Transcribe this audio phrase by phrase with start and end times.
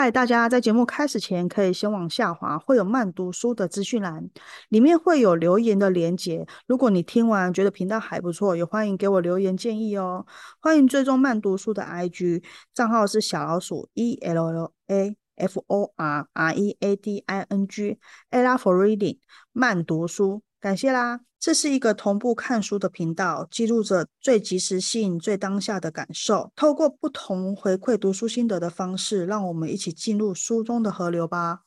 [0.00, 4.30] 嗨，大家在节目开始前可以先往下滑，会有慢读书的资讯栏，
[4.68, 6.46] 里面会有留言的连结。
[6.68, 10.24] 如果你听完觉得频道还不错，也欢迎给我留言建议哦。
[10.60, 18.56] 欢迎追踪慢读书的 IG 账号是小老鼠 E L A F O R R E A D I N G，Ella
[18.56, 19.18] for reading
[19.50, 21.27] 慢读书，感谢啦。
[21.40, 26.52] 这是一个同步看书的频道，记录着最及时性、最当下的感受。
[26.56, 31.60] 透过不同回馈读书心得的方式，让我们一起进入书中的河流吧。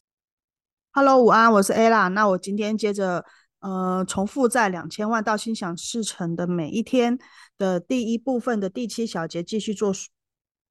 [0.91, 2.09] Hello，午安，我是 Ella。
[2.09, 3.23] 那我今天接着
[3.61, 7.17] 呃，重复在两千万到心想事成的每一天
[7.57, 9.93] 的第一部分的第七小节继续做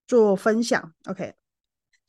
[0.07, 0.93] 做分享。
[1.07, 1.35] OK，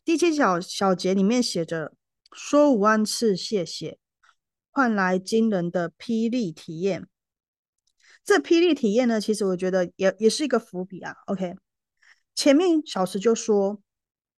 [0.03, 1.93] 第七小小节里面写着：
[2.33, 4.00] 说五万次谢谢。
[4.71, 7.07] 换来惊人的霹雳体验。
[8.23, 11.15] 这霹雳体验呢，其实我觉得也也是一个伏笔啊。
[11.25, 11.55] OK，
[12.35, 13.81] 前面小时就说，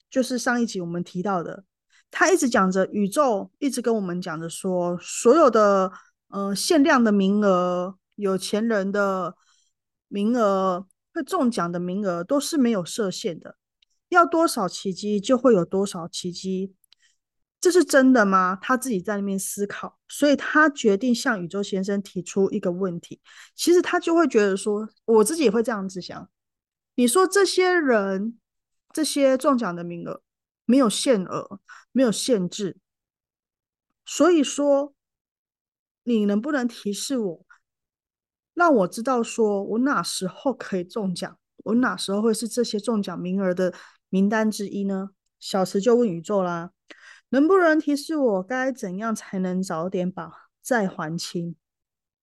[0.09, 1.65] 就是上一集我们提到的，
[2.09, 5.91] 他一直讲着宇宙，一直跟我们讲着说，所有的
[6.29, 9.35] 呃限量的名额、有钱人的
[10.07, 13.57] 名额、会中奖的名额都是没有设限的，
[14.09, 16.73] 要多少奇迹就会有多少奇迹。
[17.63, 18.57] 这是真的吗？
[18.61, 23.21] 他自己在那边思考，所以他决定向宇宙先生提出一个问题。
[23.55, 26.29] 其实他就会觉得说，我自己也会这样子想。
[26.95, 28.37] 你说这些人，
[28.91, 30.21] 这些中奖的名额
[30.65, 31.61] 没有限额，
[31.93, 32.75] 没有限制，
[34.05, 34.93] 所以说，
[36.03, 37.45] 你能不能提示我，
[38.53, 43.73] 让我知道说我哪时候可以中奖，我哪时候会是这些中奖名额的
[44.09, 45.11] 名单之一呢？
[45.39, 46.72] 小池就问宇宙啦。
[47.33, 50.31] 能不能提示我该怎样才能早点把
[50.61, 51.55] 债还清？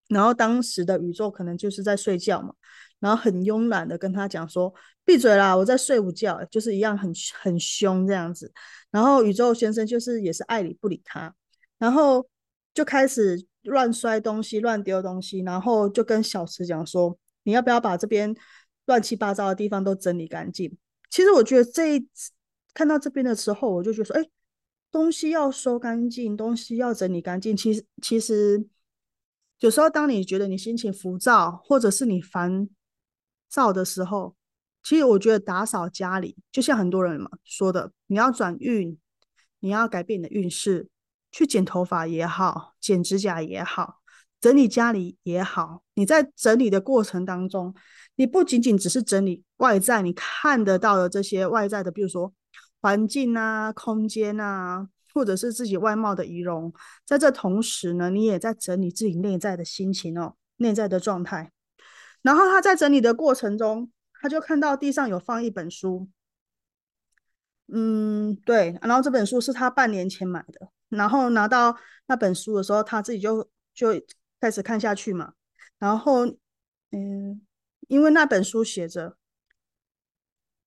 [0.07, 2.55] 然后当时的宇宙可能就是在睡觉嘛，
[3.01, 4.73] 然后很慵懒的跟他讲说
[5.05, 8.53] ：“闭嘴啦，我在睡午觉。”就是一样很很凶这样子。
[8.93, 11.35] 然后宇宙先生就是也是爱理不理他，
[11.77, 12.25] 然后
[12.73, 18.33] 就开始乱摔东西、乱丢东西，然后就跟小池讲说：“你要不要把这边
[18.87, 20.79] 乱七八糟的地方都整理干净？”
[21.11, 22.31] 其实我觉得这一次
[22.73, 24.25] 看到这边的时候，我就觉得说：“哎。”
[24.91, 27.57] 东西要收干净，东西要整理干净。
[27.57, 28.67] 其实，其实
[29.61, 32.69] 有时候，当你觉得你心情浮躁，或者是你烦
[33.49, 34.35] 躁的时候，
[34.83, 38.99] 其实我觉得打扫家里，就像很多人嘛说的，你要转运，
[39.61, 40.89] 你要改变你的运势，
[41.31, 44.01] 去剪头发也好，剪指甲也好，
[44.41, 45.85] 整理家里也好。
[45.95, 47.73] 你在整理的过程当中，
[48.17, 52.33] 你不仅仅只是整理外在你看得到的这些外在的，比如说。
[52.81, 56.73] 环境啊，空间啊，或者是自己外貌的仪容，
[57.05, 61.53] 在这同时呢，你也在整理自己内在的心情哦，内在的状态。
[62.23, 66.09] 然后他在整理的过程中，他就看到地上有放一本书，
[67.69, 71.77] 嗯，对，然后这本书是他半年前买的，然后拿到
[72.07, 73.89] 那本书的时候，他自己就就
[74.41, 75.35] 开始看下去嘛。
[75.79, 76.27] 然后，
[76.93, 77.41] 嗯，
[77.89, 79.17] 因为那本书写着。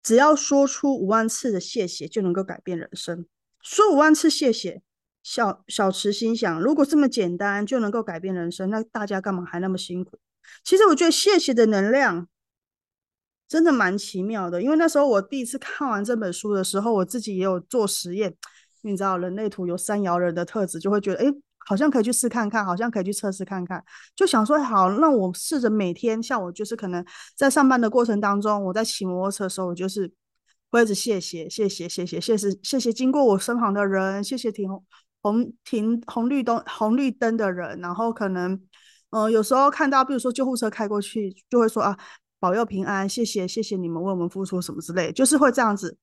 [0.04, 3.26] 只要说出五万次的谢谢，就能够改变人生。
[3.60, 4.82] 说五万次谢谢，
[5.22, 10.18] 小小池心想：如果这么简单就能够改变人生，那大家干嘛还那么辛苦？
[10.62, 12.28] 其实我觉得谢谢的能量
[13.48, 14.62] 真的蛮奇妙的。
[14.62, 18.36] 因为那时候我第一次看完这本书的时候，我自己也有做实验。
[18.82, 21.34] 你知道，人类图有三爻人的特质，就会觉得哎。
[21.66, 23.82] 好像可以去试看看，好像可以去测试看看，
[24.14, 27.04] 就想说好，那我试着每天，像我就是可能
[27.36, 30.12] 在上班的过程当中，我在骑摩托车的时候，我就是
[30.70, 34.68] 会一直谢谢谢谢谢谢谢谢谢谢经过我身旁的人，谢谢停
[35.22, 38.60] 红停红绿灯红绿灯的人，然后可能
[39.10, 41.96] 嗯有时候看到比如说救护车开过去，就会说啊
[42.38, 45.96] 保佑平安，谢谢谢谢你们为我们付出什么之类，就是会这样子，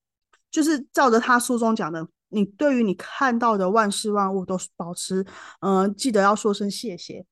[0.50, 2.08] 就是照着他书中讲的。
[2.32, 5.26] 你对于你看到的万事万物都保持，
[5.60, 7.26] 嗯，记得要说声谢谢。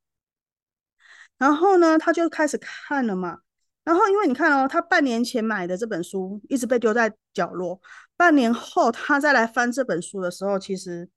[1.38, 3.40] 然后呢，他就开始看了嘛。
[3.84, 7.82] 然后因为你看哦，他半年前买的这本书一直被丢在角落，
[8.16, 11.10] 半年后他再来翻这本书的时候，其实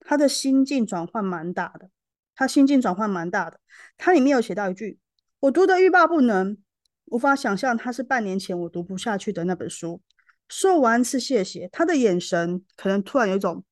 [0.00, 1.90] 他的心境转换蛮大的。
[2.34, 3.60] 他心境转换蛮大的。
[3.96, 4.98] 他里面有写到一句
[5.40, 6.58] ：“我读的欲罢不能，
[7.06, 10.02] 无法想象他是半年前我读不下去的那本书。”
[10.48, 13.64] 说完次谢谢，他的眼神可能突然有一种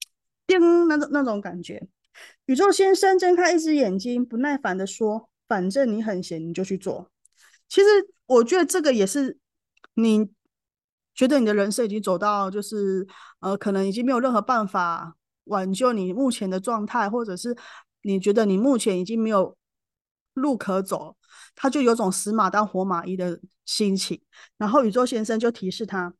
[0.46, 1.88] 叮那种那种感觉。
[2.46, 7.10] 宇宙先生睁开一只眼睛，不耐烦的说：“反正你很闲，你就去做。”
[7.68, 7.86] 其实
[8.26, 9.38] 我觉得这个也是
[9.94, 10.28] 你
[11.14, 13.06] 觉得你的人生已经走到就是
[13.40, 17.56] 呃，可能已经没有任何办法挽救你目前的状态，或者是
[18.02, 19.56] 你觉得你目前已经没有
[20.34, 21.16] 路可走，
[21.54, 24.20] 他就有种死马当活马医的心情。
[24.58, 26.12] 然后宇宙先生就提示他。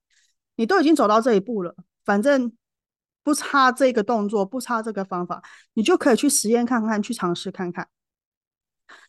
[0.56, 1.74] 你都已经走到这一步了，
[2.04, 2.52] 反正
[3.22, 5.42] 不差这个动作，不差这个方法，
[5.74, 7.88] 你就可以去实验看看，去尝试看看。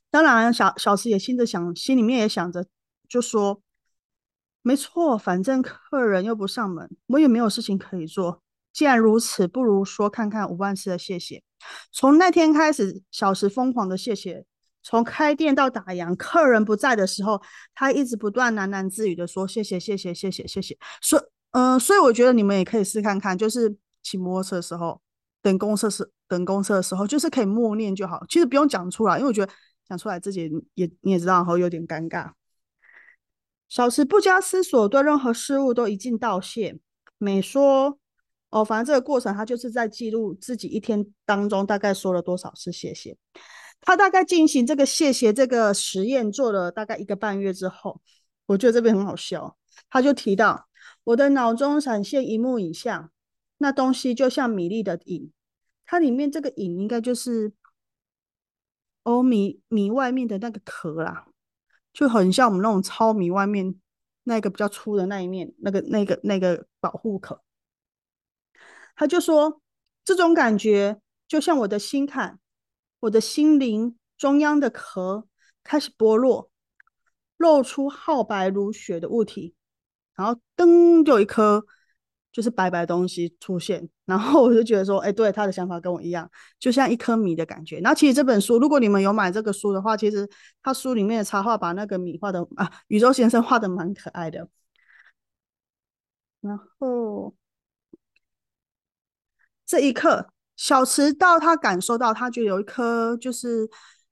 [0.10, 2.66] 当然，小小石也心着想，心里面也想着，
[3.10, 3.62] 就说
[4.64, 8.42] ：“没错，反正客人又不上门，我也没有事情可以做。
[8.72, 11.44] 既然如此，不如说看看五万次的谢谢。”
[11.92, 14.46] 从那天开始，小石疯狂的谢谢。
[14.82, 17.42] 从开店到打烊，客人不在的时候，
[17.74, 21.20] 他一直不断喃喃自语的说：“谢谢，谢谢，谢谢，谢谢。”所
[21.56, 23.74] 嗯，所以我觉得你们也可以试看看，就是
[24.04, 25.00] 骑摩托车的时候，
[25.42, 29.50] 等公车时等公车的时候，就是可以默念就好，其实不用讲出来，因为我觉得
[29.88, 32.32] 讲出来自己也你也知道，然后有点尴尬。
[33.70, 36.78] 小时不加思索，对任何事物都一尽道谢。
[37.18, 37.98] 每说
[38.50, 43.18] 哦，反正这个过程他就是在记录自己一天当中大概说了多少次谢谢。
[43.80, 48.02] 他大概进行这个谢谢这个实验做了大概一个半月之后，
[48.46, 49.56] 我觉得这边很好笑。
[49.90, 50.68] 他就提到
[51.06, 53.10] 我的脑中闪现一幕影像，
[53.58, 55.32] 那东西就像米粒的影，
[55.86, 57.54] 它里面这个影应该就是
[59.04, 61.28] 哦米米外面的那个壳啦，
[61.94, 63.80] 就很像我们那种糙米外面
[64.24, 67.42] 那个比较粗的那一面，那个那个那个保护壳。
[68.96, 69.62] 他就说
[70.04, 72.40] 这种感觉就像我的心坎。
[73.02, 75.28] 我的心灵中央的壳
[75.64, 76.50] 开始剥落，
[77.38, 79.54] 露出皓白如雪的物体，
[80.16, 81.64] 然后噔，就有一颗
[82.32, 86.30] 就是白白东西出现，然后我就觉得说，哎，对，他的想法跟我一样，
[86.60, 87.80] 就像一颗米的感觉。
[87.80, 90.30] 然后其实这本书，如果你们有买这个书的话，其实
[90.64, 94.48] 他书里面的插画把那个米画的啊，宇宙先生画的蛮可爱的。
[96.42, 97.36] 然后
[99.66, 100.30] 这一刻。
[100.58, 103.70] 小池到他感受到，他觉得有一颗就是，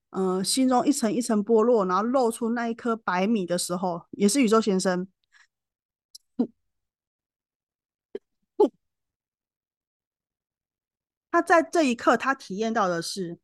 [0.09, 5.07] 嗯，心中一层一层剥落，然后露出那一颗白米的时候，也是宇宙先生。
[11.33, 13.39] 他在这一刻，他体验到的是，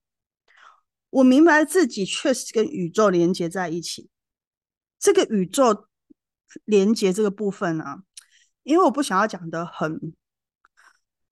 [1.09, 4.09] 我明白自己确实跟宇宙连接在一起。
[4.99, 5.87] 这个宇宙
[6.65, 8.03] 连接这个部分啊，
[8.61, 10.13] 因为我不想要讲的很。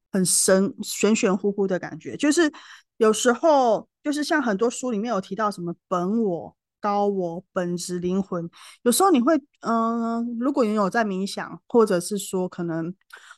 [0.10, 2.52] 很神玄玄乎乎的感觉，就是
[2.96, 8.50] 有时候就是像很多书里面有提到什么本我、高我、本质、灵魂，
[8.84, 12.96] 有时候你会嗯，如果你有在冥想，或者是说可能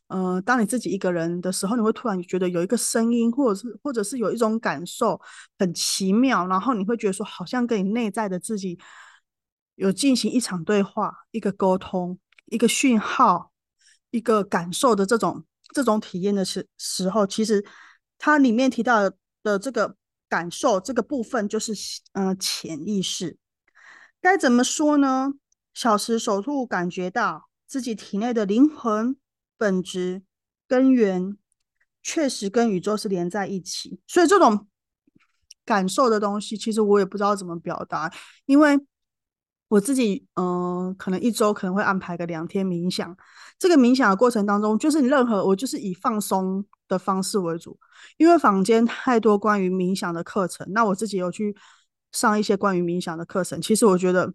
[0.09, 5.19] 嗯，当你自己一个人的时候，你会突然觉得有一个声音，或者是或者是有一种感受
[5.57, 8.77] 很奇妙，然后你会觉得说好像跟你内在的自己
[9.75, 13.51] 有进行一场对话、一个沟通、一个讯号、
[14.11, 15.45] 一个感受的这种。
[15.71, 17.63] 这种体验的时时候，其实
[18.17, 19.07] 它里面提到
[19.43, 19.95] 的这个
[20.27, 21.73] 感受这个部分，就是
[22.13, 23.37] 嗯潜意识。
[24.19, 25.33] 该怎么说呢？
[25.75, 29.15] 小时首度感觉到自己体内的灵魂
[29.59, 30.23] 本质
[30.67, 31.37] 根源，
[32.01, 33.99] 确实跟宇宙是连在一起。
[34.07, 34.67] 所以这种
[35.63, 38.11] 感受的东西，其实我也不知道怎么表达，
[38.47, 38.79] 因为。
[39.69, 43.15] 我自己，嗯，可能一周可能会安排个两天冥想。
[43.59, 47.79] 这个冥想的过程当中，就是你任何我就是以放松的方式为主，
[48.17, 50.65] 因为坊间太多关于冥想的课程。
[50.71, 51.55] 那我自己有去
[52.11, 53.61] 上一些关于冥想的课程。
[53.61, 54.33] 其实我觉得，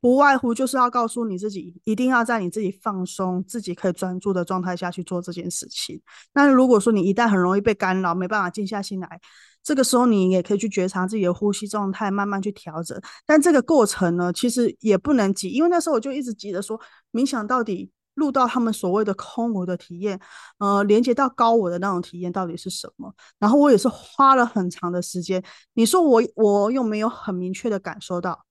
[0.00, 6.00] 不外乎就是要告诉你自己，一定要在你自己放松、自己可以专注的状态下去做这件事情。
[6.34, 9.20] 那如果说你一旦很容易被干扰，没办法静下心来。
[9.64, 12.98] 这个时候，你也可以去觉察自己的呼吸状态，慢慢去调整。
[13.26, 16.80] 但这个过程呢，其实也不能急，因为那时候我就一直急着说，
[17.12, 20.18] 冥想到底录到他们所谓的空无的体验，
[20.58, 23.12] 呃，连接到高我的那种体验到底是什么？
[23.38, 25.42] 然后我也是花了很长的时间。
[25.74, 28.47] 你说我我有没有很明确的感受到？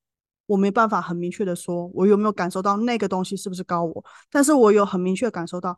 [0.47, 4.03] 我没办法很明确的说，我有没有感受到那个东西是不是高我？
[4.31, 5.77] 但是我有很明确感受到，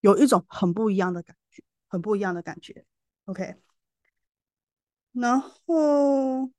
[0.00, 2.84] 有一种很不一样的感觉，很不一样的感觉。
[3.24, 3.54] OK。
[5.12, 6.50] 然后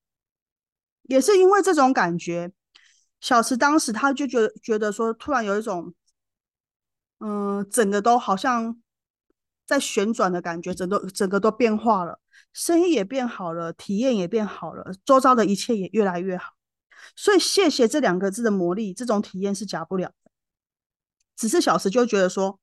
[1.03, 2.51] 也是因为这种感觉，
[3.21, 5.93] 小池当时他就觉得觉得说，突然有一种，
[7.19, 8.81] 嗯，整个都好像
[9.65, 12.19] 在旋转的感觉，整个整个都变化了，
[12.53, 16.53] 声音也变好了，体验也变好了，周遭的一切也越来越好。
[17.15, 20.31] 所以，谢谢这两个字的魔力，这种体验是假不了的。
[21.35, 22.59] 只是小石就觉得说，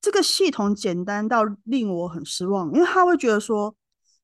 [0.00, 3.76] 这个系统简单到令我很失望，因为他会觉得说。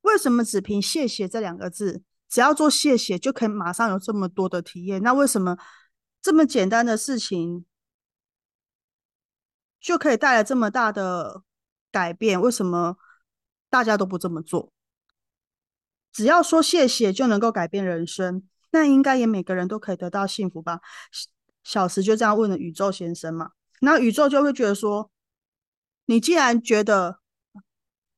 [0.04, 5.02] 为什么只凭“谢谢”这两个字，只要做谢谢就可以马上有这么多的体验？
[5.02, 5.56] 那为什么
[6.20, 7.64] 这么简单的事情
[9.80, 11.42] 就可以带来这么大的
[11.90, 12.38] 改变？
[12.38, 12.98] 为什么
[13.70, 14.70] 大家都不这么做？
[16.12, 20.80] 只要说谢谢就能够改变人生，那应该也每个人都可以得到幸福吧？
[21.62, 25.12] 小石就这样问了宇宙先生嘛，然后宇宙就会觉得说
[26.06, 27.20] ：“你既然觉得，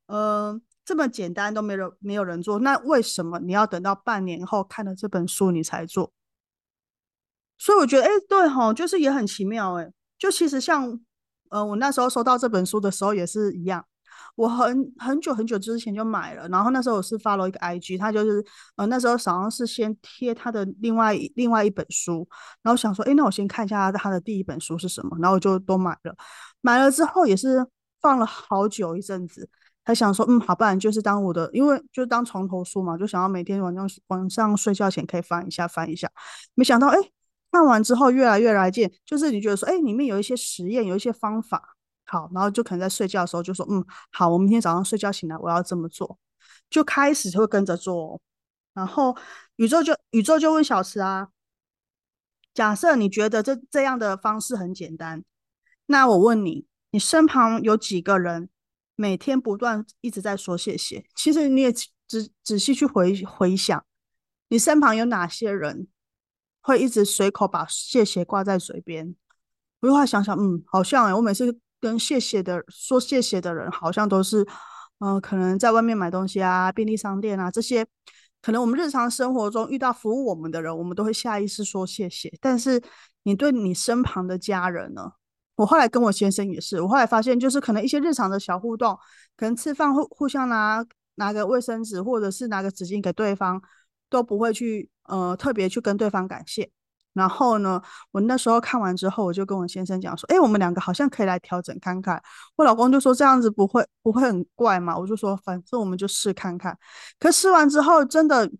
[0.06, 6.10] 呃，这么简单都没人没有人做，那为什么你要等到半年后看了这本书你才做？
[7.58, 10.98] 所以我觉得，哎，对哈，就是也很奇妙，哎，就其实像，
[11.50, 13.86] 呃，我那时候收到这本书的时候也是一样，
[14.36, 18.44] 我很很久很久之前就买了，然后那时候我是发了一个 IG，他就是，
[18.76, 22.28] 呃，那时候好像是先贴他的另外另外一本书，
[22.62, 26.14] 然后想说，哎，那我先看一下他的第一本书是什么，然后我就都买了，
[26.60, 27.66] 买了之后也是
[28.00, 29.48] 放了好久一阵子，
[29.84, 36.08] 才想说，嗯，好，不然就是当我的，因为就当床头书嘛，就想要每天晚上晚上睡觉前可以翻一下翻一下，
[36.54, 36.98] 没想到，哎。
[37.52, 41.75] 看完之后越来越来劲，就是你觉得说，哎，里面有一些实验，有一些方法，
[42.06, 46.18] 好，然后就可能在睡觉的时候就说，嗯，好，我明天早上睡觉醒来我要这么做，
[46.70, 48.20] 就开始就会跟着做，
[48.72, 49.16] 然后
[49.56, 51.28] 宇宙就宇宙就问小池啊，
[52.54, 55.22] 假设你觉得这这样的方式很简单，
[55.86, 58.48] 那我问你，你身旁有几个人
[58.94, 61.04] 每天不断一直在说谢谢？
[61.14, 61.88] 其实你也仔
[62.42, 63.84] 仔细去回回想，
[64.48, 65.88] 你身旁有哪些人？
[66.60, 69.14] 会一直随口把谢谢挂在嘴边，
[69.78, 74.46] 我就会想想，嗯，好像哎，我每次跟谢谢的说谢谢的人，好像都是，
[74.98, 77.86] 嗯，可能在外面买东西啊，便利商店啊这些，
[78.42, 82.32] 可能我们日常生活中遇到服务我们的人，我们都会下意识说谢谢。
[82.40, 82.82] 但是
[83.22, 85.12] 你对你身旁的家人呢？
[85.56, 88.98] 我后来跟我先生也是，我后来发现，就是可能一些日常的小互动，
[89.36, 93.62] 可能吃饭互互相拿拿个卫生纸，或者是拿个纸巾给对方。
[94.08, 96.70] 都不会去呃特别去跟对方感谢，
[97.16, 97.80] 然后呢，
[98.10, 102.22] 我那时候看完之后，我就跟我先生讲说，哎，我们两个好像可以来调整看看。
[102.56, 104.94] 我老公就说这样子不会不会很怪嘛？
[104.96, 106.78] 我就说反正我们就试看看。
[107.18, 108.50] 可试完之后，真的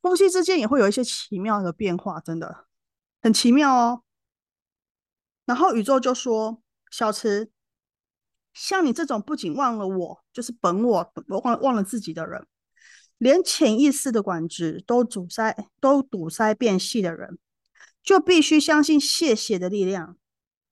[0.00, 2.64] 夫妻之间也会有一些奇妙的变化，真的
[3.20, 4.02] 很奇妙哦。
[5.44, 6.58] 然后宇宙就说，
[6.90, 7.50] 小池，
[8.54, 12.46] 像你这种不仅忘了我，就是本我忘忘了自己的人。
[13.18, 17.38] 连潜意识的管制都阻塞、都堵塞变细的人，
[18.02, 20.16] 就必须相信谢谢的力量。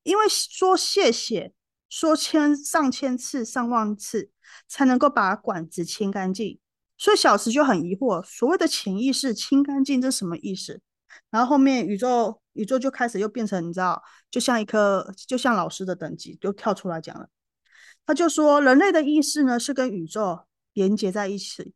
[0.03, 1.53] 因为说谢谢，
[1.89, 4.31] 说千上千次、上万次，
[4.67, 6.59] 才能够把管子清干净。
[6.97, 10.81] 所以小池就很疑惑，所谓的潜意识清干净，这什么意思？
[11.31, 17.29] 然后后面宇宙宇宙就开始又变成，你知道，就像一颗，就像老师的等级，就跳出来讲了。
[18.07, 21.73] 他就说，人类的意识呢，是跟宇宙连接在一起。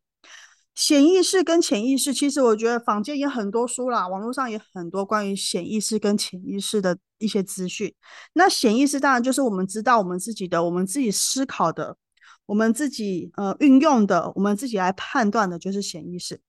[0.75, 7.93] 潜意识跟潜意识，其实我觉得坊间也很多书啦，网络上也很多关于潜意识跟潜意识的一些资讯。
[8.33, 11.97] 那潜意识当然就是我们知道我们自己的，我们自己思考的，
[12.45, 16.41] 我们自己呃运用的，我们自己来判断的，就是潜意识。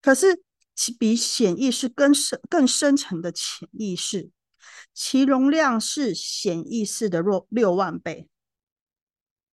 [0.00, 0.40] 可是
[0.76, 4.30] 其比潜意识更深更深层的潜意识，
[4.94, 8.28] 其容量是潜意识的若六万倍。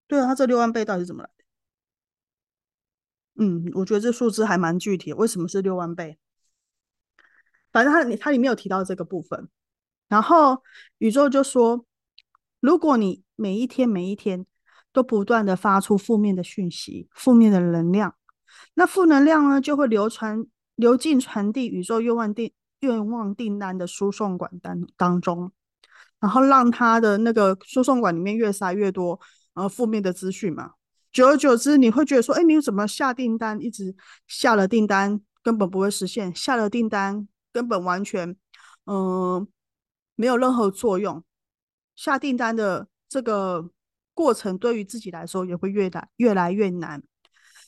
[0.08, 1.30] 对啊，它这六万倍到底是怎么来？
[3.40, 5.14] 嗯，我觉得这数字还蛮具体。
[5.14, 6.18] 为什么是六万倍？
[7.72, 9.48] 反正它它里面有提到这个部分。
[10.10, 10.62] 然后
[10.98, 11.86] 宇宙就说，
[12.60, 14.46] 如果你每一天每一天
[14.92, 18.16] 都不断的发出负面的讯息、负面的能量，
[18.74, 25.52] 那负能量呢就会流传、流进传递宇宙愿望订愿望订单的输送管当当中，
[26.20, 29.20] 然后让它的那个输送管里面越塞越多
[29.54, 30.72] 呃负面的资讯嘛。
[31.12, 33.96] 久而久之，你会觉得说，哎，你怎么下订单，一直
[34.28, 38.36] 下了订单，根本不会实现；下了订单，根本完全，
[38.86, 39.48] 嗯，
[40.16, 41.24] 没有任何作用。
[41.96, 43.70] 下订单的这个
[44.14, 47.02] 过程，对于自己来说，也会越来越来越难。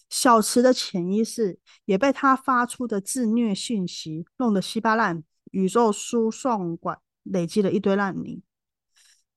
[0.09, 8.43] 小池的潜意识也被他发出的自虐信息弄得稀巴烂，宇宙输送管累积了一堆烂泥。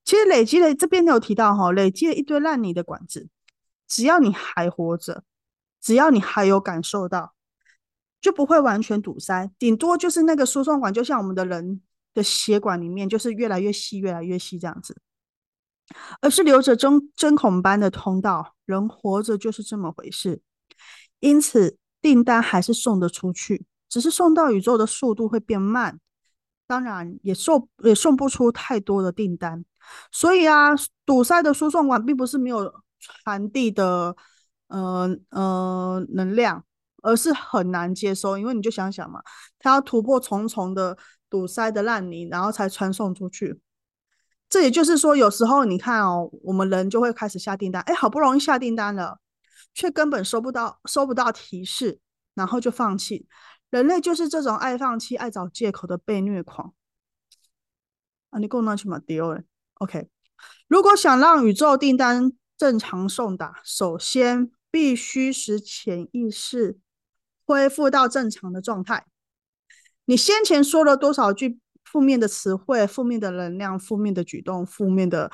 [0.04, 3.28] 其实累积了，这边有提到哈，累积了一堆烂泥的管子。
[3.86, 5.22] 只要你还活着，
[5.80, 7.34] 只要你还有感受到，
[8.20, 11.82] 就不会完全堵塞，顶多就是那个输送管，就像我们的人
[12.14, 14.96] 的血管里面，就是越来越细，越来越细这样子，
[16.20, 18.54] 而是留着针针孔般的通道。
[18.64, 20.40] 人活着就是这么回事，
[21.20, 26.00] 因此订单还是送得出去，只是送到宇宙的速度会变慢，
[26.66, 29.62] 当然也送也送不出太多的订单。
[30.10, 30.70] 所以啊，
[31.04, 32.82] 堵塞的输送管并不是没有。
[33.04, 34.16] 传递的
[34.68, 36.64] 呃呃能量，
[37.02, 39.22] 而是很难接收，因为你就想想嘛，
[39.58, 40.96] 它要突破重重的
[41.28, 43.60] 堵塞的烂泥，然后才传送出去。
[44.48, 49.18] 这也就是说，有时候你看哦，我们人就会开始下订单，哎，好不容易下订单了，
[49.74, 51.98] 却根本收不到收不到提示，
[52.34, 53.26] 然后就放弃。
[53.70, 56.72] 人类就是这种爱放弃、爱找借口的被虐狂
[58.30, 58.38] 啊！
[58.38, 59.42] 你够那去嘛丢了
[59.74, 60.08] ？OK。
[60.68, 62.32] 如果想让宇宙订单
[62.64, 66.78] 正常送达，首先必须使潜意识
[67.44, 69.04] 恢复到正常的状态。
[70.06, 75.30] 你先前说了多少句负面的词汇、负面的能量、负面的举动、负面的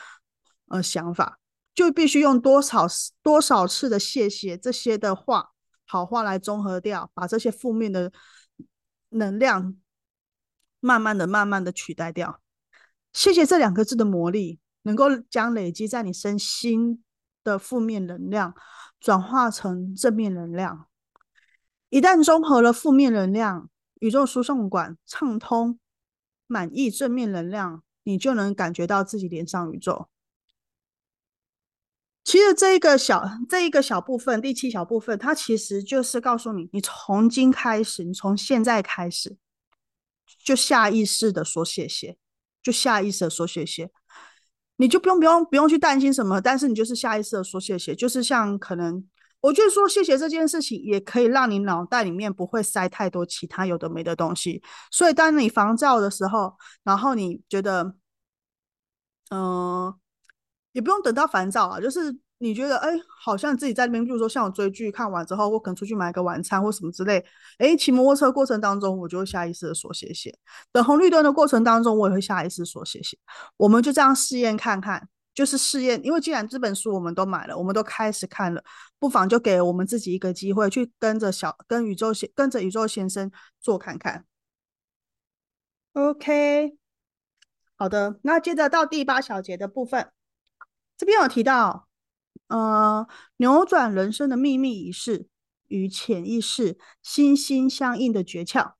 [0.70, 1.38] 呃想法，
[1.72, 2.88] 就必须用多少
[3.22, 5.50] 多少次的谢谢这些的话、
[5.86, 8.10] 好话来综合掉，把这些负面的
[9.10, 9.76] 能量
[10.80, 12.40] 慢慢的、慢慢的取代掉。
[13.12, 17.04] 谢谢这两个字的魔力，能够将累积在你身心
[17.42, 18.54] 的负面能量
[19.00, 20.86] 转化成正面能量。
[21.88, 23.68] 一旦综合了负面能量，
[24.00, 25.78] 宇宙输送管畅通，
[26.46, 30.08] 满意正面能量，你就能感觉到自己连上宇宙。
[32.22, 39.36] 其实这一个小这一个小部分，第七小部分，它其实就是告诉你，你从今开始，你从现在开始，
[40.44, 42.18] 就下意识的说谢谢，
[42.62, 43.90] 就下意识的说谢谢，
[44.80, 49.06] 你就不用不用不用去担心什么，但是你就是下意识的说谢谢，就是像可能。
[49.42, 54.62] 我就说谢谢这件事情，也可以让你脑袋里面不会塞太多其他有的没的东西。
[54.90, 57.94] 所以当你烦躁的时候，然后你觉得，
[59.30, 59.94] 嗯，
[60.72, 62.90] 也不用等到烦躁啊，就是你觉得，哎，
[63.22, 67.24] 好像自己在那边，比如说像我追剧看完之后，我可能出去买个晚餐或什么之类，
[67.58, 70.32] 哎，骑摩托车过程当中，我就会下意识的说谢谢；
[70.72, 73.16] 等红绿灯的过程当中，我也会下意识说谢谢。
[73.56, 75.08] 我们就这样试验看看。
[75.32, 78.62] 就是试验，因为既然这本书我们都买了，我们都开始看了，
[78.98, 83.30] 不妨就给我们自己一个机会，去跟着小跟宇宙先跟着宇宙先生
[83.60, 84.24] 做看看。
[85.92, 86.76] OK，
[87.76, 90.10] 好的，那接着到第八小节的部分，
[90.98, 91.88] 这边有提到，
[92.50, 93.06] 呃，
[93.38, 95.26] 扭转人生的秘密仪式
[95.68, 98.74] 与潜意识心心相印的诀窍。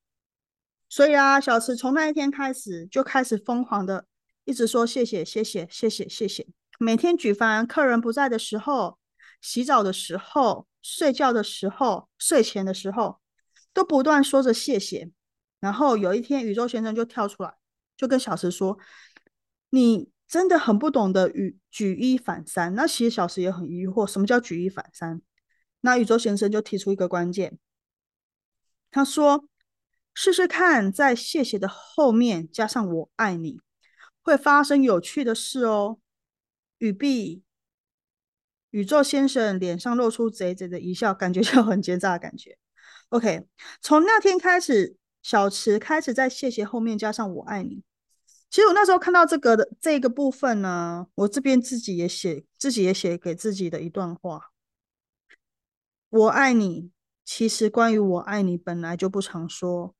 [0.87, 4.05] 所以啊，小池从那一天开始就开始疯狂的。
[4.43, 6.47] 一直说谢谢谢谢谢谢谢谢，
[6.79, 8.97] 每天举凡客人不在的时候、
[9.39, 13.19] 洗澡的时候、睡觉的时候、睡前的时候，
[13.71, 15.11] 都不断说着谢谢。
[15.59, 17.53] 然后有一天，宇宙先生就跳出来，
[17.95, 18.77] 就跟小石说
[19.69, 25.21] ：“你真的很不懂得举举一反三。”那其实小石也很疑惑，什么叫举一反三？
[25.81, 27.59] 那宇宙先生就提出一个关键，
[28.89, 29.43] 他说
[30.15, 33.59] ：“试试看，在谢谢的后面加上我爱你。”
[34.23, 35.99] 会发生有趣的事哦。
[36.77, 37.43] 语毕，
[38.69, 42.57] 宇宙先生脸上露出贼贼的一笑，感觉就很奸诈的感觉。
[43.09, 43.47] OK，
[43.81, 47.83] 从那天开始，小池开始在谢谢后面加上我爱你。
[48.51, 54.51] 其实我那时候看到这个的这个部分呢，我这边自己也写，自己也写给自己的一段话。
[56.09, 56.91] 我爱你，
[57.25, 59.95] 其实关于我爱你本来就不常说，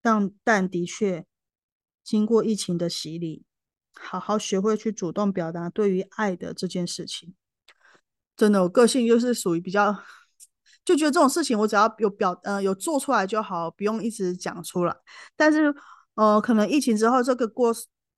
[0.00, 1.26] 但但的确。
[2.04, 3.44] 经过疫情的洗礼，
[3.92, 7.34] 好好学会去主动表达对于爱的这件事情。
[8.36, 9.92] 真的，我个性就是属于比较，
[10.84, 14.96] 就觉得这种事情我只要有表呃有做出来就好，不用一直讲出来。
[15.34, 15.74] 但是
[16.16, 17.72] 呃，可能疫情之后这个过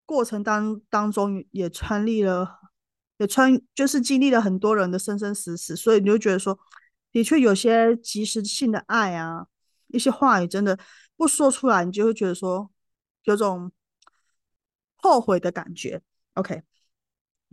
[0.07, 2.59] 过程当当中也穿历了，
[3.19, 6.59] 也穿就是经历了很多人的生生死死，所以你就觉得说，
[7.13, 9.47] 的确有些及时性的爱啊，
[9.89, 10.79] 一些话语真的
[11.17, 12.71] 不说出来，你就会觉得说
[13.23, 13.71] 有种。
[15.01, 16.03] 后悔的感觉
[16.35, 16.61] ，OK，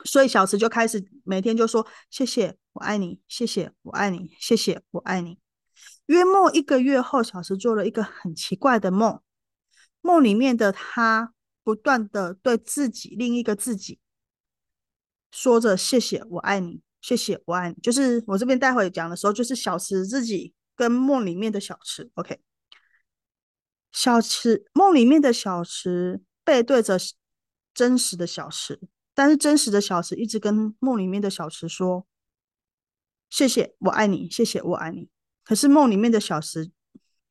[0.04, 5.38] 所以小池就开始每天就说谢谢我爱你，谢谢我爱你，谢谢我爱你。
[6.08, 9.22] 约莫一个月后，小石做了一个很奇怪的梦，
[10.06, 14.00] 梦里面的他不断的对自己另一个自己
[15.32, 17.76] 说着谢谢我爱你，谢谢我爱你。
[17.82, 22.40] 就是我这边待会讲的时候，就是小池自己跟梦里面的小池，OK，
[23.92, 26.98] 小池梦里面的小池背对着。
[27.78, 28.80] 真实的小池，
[29.14, 32.08] 但是真实的小池一直跟梦里面的小池说
[33.30, 35.10] ：“谢谢，我爱你，谢谢，我爱你。”
[35.44, 36.72] 可是梦里面的小池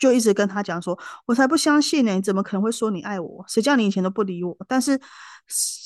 [0.04, 3.42] 就一直跟他讲说：“我才不相信呢，你怎么可能会说你爱我？
[3.48, 5.00] 谁叫你以前都不理我？”但是，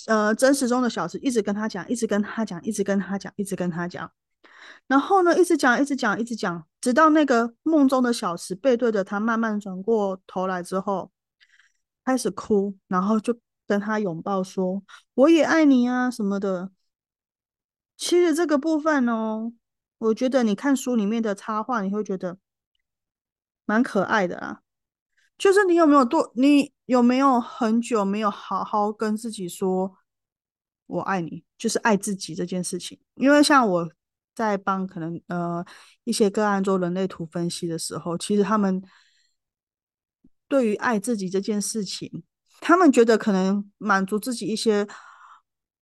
[0.09, 4.11] 呃，真实中的小池一直跟他讲，一直跟他讲，一直跟他讲，一直跟他讲。
[4.89, 11.13] 然后呢，一直讲，一直讲，一直讲，直到那个梦中的小池背对着他，慢慢转过头来之后，
[12.05, 13.39] 开始哭，然后就。
[13.69, 16.71] 跟他拥抱说：“我也爱你啊，什么的。”
[17.99, 19.53] 其实这个部分哦，
[19.99, 22.39] 我觉得你看书里面的插画，你会觉得
[23.69, 24.63] 蛮可爱的啊。
[25.37, 29.95] 就是你有没有多，你有没有很久没有好好跟自己说
[30.89, 32.99] “我爱你”，就是爱自己这件事情。
[33.17, 33.89] 因为像我
[34.35, 35.63] 在帮可能呃
[36.05, 38.83] 一些个案做人类图分析的时候，其实他们
[40.49, 42.25] 对于爱自己这件事情。
[42.61, 44.85] 他们觉得可能满足自己一些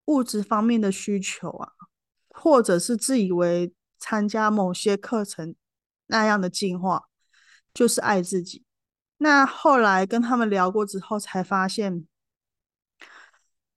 [0.05, 1.73] 物质方面的需求啊，
[2.29, 5.55] 或者是自以为参加某些课程
[6.09, 7.05] 那样的进化，
[7.77, 8.65] 就是爱自己。
[9.19, 12.05] 那后来跟他们聊过之后，才发现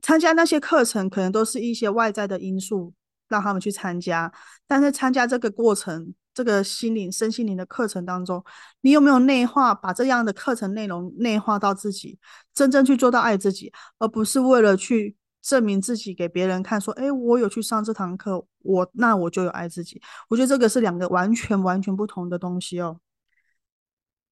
[0.01, 2.93] 参加那些课程可能都是一些外在的因素
[3.27, 4.31] 让他们去参加，
[4.65, 6.15] 但是参加这个过程。
[6.31, 8.41] 这个心灵、身心灵的课程当中，
[8.79, 12.17] 你有没有内化，把这样的课程内容内化到自己，
[12.53, 23.01] 真正去做到爱自己，而不是为了去证明自己给别人看，说：“哎，我有去上这堂课，我那我就有爱自己。”我觉得这个是两个完全完全不同的东西哦。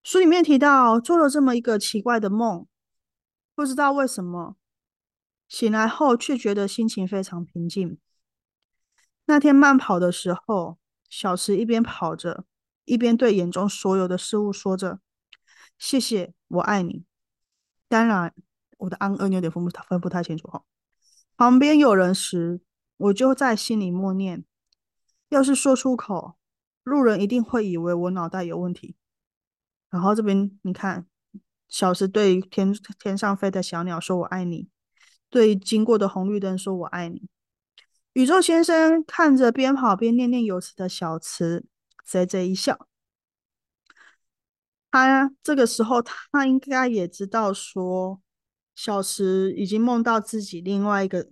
[0.10, 2.66] 书里面提到，做了这么一个奇怪的梦，
[3.54, 4.56] 不知道为什么
[5.50, 7.98] 醒来后却觉得心情非常平静。
[9.26, 10.78] 那天慢跑的时候。
[11.10, 12.46] 小池一边跑着，
[12.84, 15.00] 一边对眼中所有的事物说着
[15.80, 17.06] ：“谢谢，我爱你。”
[17.88, 18.34] 当然，
[18.78, 20.64] 我的安恩有点分不分不太清楚哈。
[21.38, 22.60] 旁边有人时，
[22.98, 24.44] 我就在心里默念：
[25.30, 26.36] 要是说出口，
[26.84, 28.96] 路人一定会以为我脑袋有问题。
[29.90, 31.08] 然后这边你看，
[31.68, 34.68] 小池对天天上飞的小鸟说：“我爱你。”
[35.30, 37.28] 对经过的红绿灯说：“我爱你。”
[38.14, 41.66] 宇宙先生看着边跑边念念有词的小池，
[42.04, 42.88] 贼贼一笑。
[44.90, 48.22] 他这个时候，他应该也知道说，
[48.74, 51.30] 小池已经梦到自己另外一个，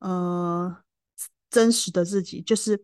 [0.00, 0.82] 呃，
[1.48, 2.82] 真实的自己，就是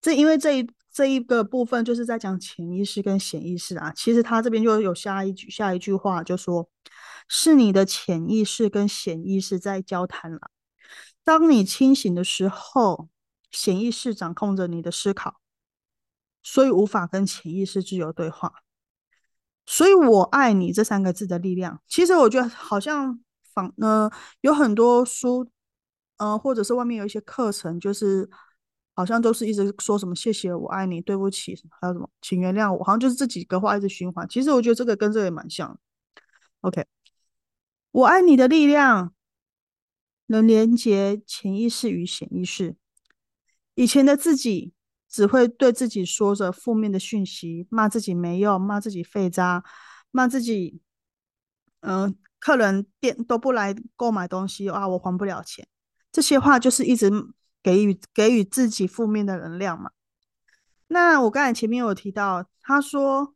[0.00, 3.92] 这，因为这一这一个部分就是在讲潜意识跟显意识啊。
[3.94, 6.68] 其实他这边就有下一句下一句话，就说
[7.28, 10.50] 是你的潜意识跟显意识在交谈了。
[11.22, 13.08] 当你清醒的时候，
[13.52, 15.36] 潜意识掌控着你的思考，
[16.42, 18.52] 所以无法跟潜意识自由对话。
[19.64, 23.20] 所以我爱你这三个字的力量，其实我觉得好像
[23.54, 25.48] 仿呃有很多书，
[26.16, 28.28] 呃或者是外面有一些课程，就是
[28.98, 34.28] 好像都是一直说什么谢谢我爱你，对不起，还有什么请原谅我，好像就是这几个话一直循环。
[34.28, 35.78] 其实我觉得这个跟这个也蛮像。
[36.62, 36.84] OK，
[37.92, 39.14] 我爱你的力量。
[40.30, 42.76] 能连接潜意识与显意识。
[43.76, 44.74] 以前的自己
[45.08, 49.64] 只会对自己说着负面的讯息，骂自己没用，骂自己废渣，
[50.10, 50.82] 骂自己，
[51.80, 55.66] 嗯，客人店都不来购买东西啊，我还不了钱。
[56.12, 57.10] 这些话就是一直
[57.68, 59.90] 给予给予自己负面的能量嘛。
[60.86, 63.34] 那我刚才前面有提到，他说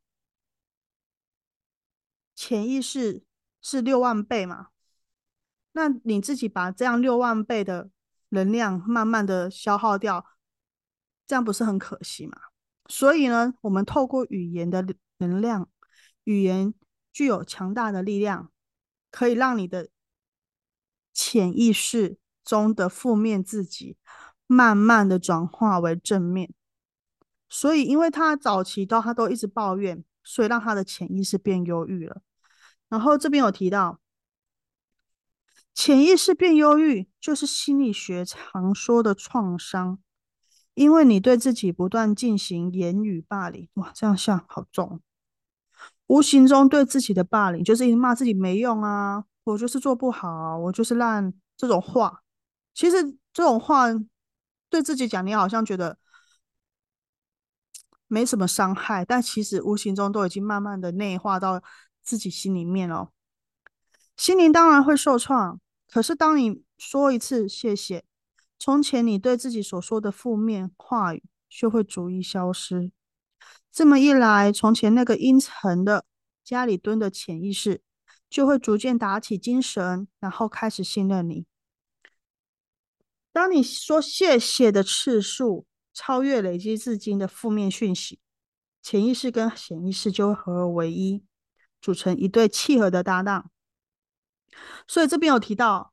[2.34, 3.24] 潜意识
[3.60, 4.68] 是六万倍嘛。
[5.72, 7.90] 那你自己把这样六万倍的
[8.30, 10.24] 能量慢慢的消耗掉，
[11.26, 12.38] 这样不是很可惜吗？
[12.86, 14.82] 所以呢，我们透过语言的
[15.18, 15.68] 能量，
[16.24, 16.72] 语言
[17.12, 18.50] 具有强大的力量，
[19.10, 19.90] 可以让你的
[21.12, 23.98] 潜意识中的负面自己
[24.52, 26.52] 慢慢的转化为正面。
[27.48, 32.22] 所以，因为他早期到他都一直抱怨，所以让他的潜意识变忧郁了。
[32.88, 33.98] 然后这边有提到。
[35.74, 39.98] 潜意识变忧郁，就是心理学常说的创伤，
[40.74, 45.00] 因为你对自己不断进行言语霸凌，哇，这样像好重，
[46.08, 52.22] 无形中对自己的霸凌，就是骂自己没用啊，我就是做不好，我就是烂，这种话，
[52.74, 53.86] 其实这种话
[54.72, 55.98] 对自己讲，你好像觉得
[58.08, 61.62] 没什么伤害，但其实无形中都已经慢慢的内化到
[62.02, 63.10] 自己心里面了。
[64.16, 68.02] 心灵当然会受创，可是当你说一次谢谢，
[68.58, 72.90] 从前你对自己所说的负面话语就会逐一消失。
[73.70, 76.06] 这么一来，从前那个阴沉的
[76.42, 77.82] 家里蹲的潜意识
[78.30, 81.44] 就会逐渐打起精神，然后开始信任你。
[83.32, 88.20] 当你说谢谢的次数超越累积至今的负面讯息，
[88.82, 91.24] 潜意识跟显意识就会合而为一，
[91.80, 93.50] 组成一对契合的搭档。
[94.86, 95.91] 所以这边有提到，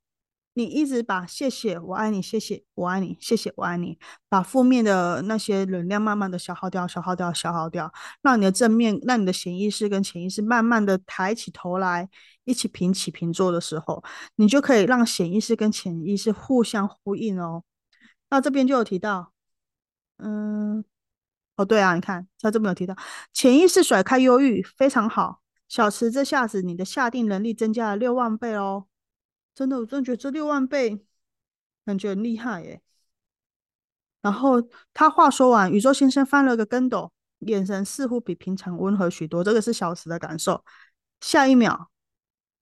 [0.59, 7.89] 你一直把“谢谢我爱你，谢谢我爱你，谢谢我爱你”，把负面的那些能量慢慢的消耗掉、消耗掉、消耗掉，
[8.21, 12.09] 让你的正面、让你的潜意识跟潜意识慢慢的抬起头来，
[12.43, 14.03] 一起平起平坐的时候，
[14.35, 17.63] 你就可以让潜意识跟潜意识互相呼应哦。
[18.29, 19.31] 那这边就有提到，
[20.17, 20.83] 嗯，
[21.55, 22.93] 哦对啊，你看他这边有提到，
[23.31, 25.39] 潜意识甩开忧郁，非常好。
[25.69, 28.87] 小池，这下子你的下定能力增加了六万倍哦！
[29.59, 31.05] 真的，我真的觉得这六万倍
[31.83, 32.81] 感觉很厉害耶。
[34.21, 39.43] 然后他话说完，宇宙先生翻了个跟斗，眼神似乎比平常温和许多。
[39.43, 40.63] 这个是小池的感受。
[41.19, 41.91] 下一秒，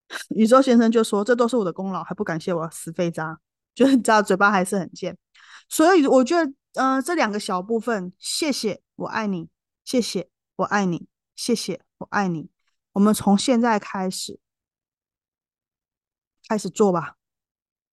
[0.29, 3.39] 宇宙先生就说：“这都是我的功劳，还不感谢我，死废渣！”
[3.75, 5.15] 就是你知道，嘴巴还是很贱。
[5.69, 9.49] 所以我觉得，呃，这两个小部分，谢谢，我爱你，
[9.86, 12.49] 谢谢，我爱你，谢谢，我爱你。
[12.93, 14.39] 我们从现在开始
[16.47, 17.15] 开始做吧。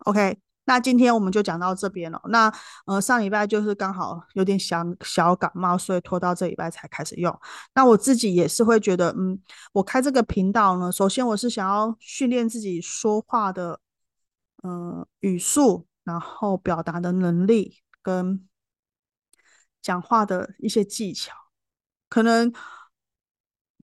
[0.07, 2.21] OK，那今天我们就讲到这边了。
[2.29, 2.53] 那
[2.87, 7.39] 呃，上礼拜就是刚好有点小小感冒，所以拖到这礼拜才开始用。
[7.75, 9.41] 那我自己也是会觉得，嗯，
[9.73, 13.81] 我开这个频道呢，首先我是想要训练自己说话的，
[14.63, 15.87] 嗯，语速。
[16.05, 18.47] 然后表达的能力跟
[19.81, 21.35] 讲话的一些技巧，
[22.11, 22.53] 可能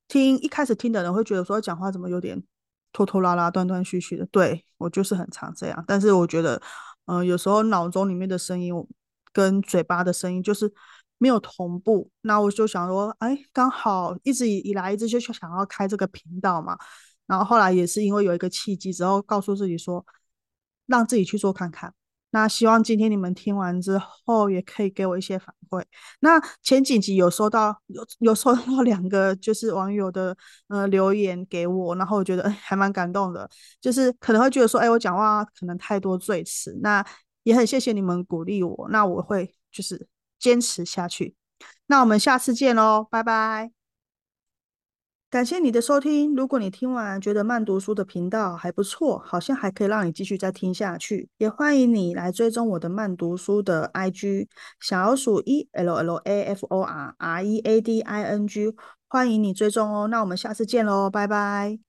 [0.08, 2.44] 听一开始听的人会觉得说讲话怎么有点
[2.92, 4.26] 拖拖拉拉、断断续续的。
[4.28, 6.62] 对我就是很常这样，但是我觉得，
[7.06, 8.74] 嗯，有时候脑中里面的声音
[9.34, 10.72] 跟嘴巴的声音就是
[11.18, 12.10] 没有同步。
[12.22, 16.78] 那我就想说，哎，刚好一直以来一直就想要开这个频道嘛。
[17.28, 20.06] 然后后来也是因为有一个契机之后，告诉自己说，
[20.86, 21.94] 让自己去做看看。
[22.32, 25.84] 那希望今天你们听完之后，也可以给我一些反馈。
[26.22, 30.36] 那前几集有收到有有收到两个就是网友的
[30.68, 37.06] 呃留言给我，然后我觉得还蛮感动的，就是可能会觉得说，哎，我讲话可能太多赘词，那
[37.44, 40.08] 也很谢谢你们鼓励我，那我会就是
[40.40, 41.36] 坚持下去。
[41.88, 43.81] 那我们下次见喽，拜拜。
[45.32, 46.36] 感谢你的收听。
[46.36, 54.48] 如果你听完觉得慢读书的频道还不错，好像还可以让你继续再听下去，也欢迎你来追踪我的慢读书的 IG
[54.82, 58.76] 小鼠 E L L A F O R R E A D I N G，
[59.08, 60.08] 欢迎你追踪哦。
[60.10, 61.80] 那我们下次见喽，拜拜。